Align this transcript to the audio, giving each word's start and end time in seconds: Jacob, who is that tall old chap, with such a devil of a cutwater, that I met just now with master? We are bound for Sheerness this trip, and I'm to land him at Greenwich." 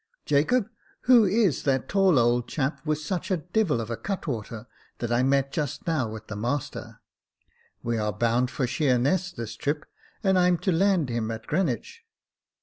Jacob, 0.25 0.67
who 1.01 1.25
is 1.25 1.61
that 1.61 1.87
tall 1.87 2.17
old 2.17 2.47
chap, 2.47 2.83
with 2.83 2.97
such 2.97 3.29
a 3.29 3.37
devil 3.37 3.79
of 3.79 3.91
a 3.91 3.95
cutwater, 3.95 4.65
that 4.97 5.11
I 5.11 5.21
met 5.21 5.51
just 5.53 5.85
now 5.85 6.09
with 6.09 6.27
master? 6.35 7.01
We 7.83 7.99
are 7.99 8.11
bound 8.11 8.49
for 8.49 8.65
Sheerness 8.65 9.31
this 9.31 9.55
trip, 9.55 9.85
and 10.23 10.39
I'm 10.39 10.57
to 10.57 10.71
land 10.71 11.09
him 11.09 11.29
at 11.29 11.45
Greenwich." 11.45 12.03